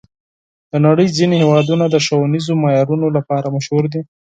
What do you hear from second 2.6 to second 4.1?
معیارونو لپاره مشهور دي.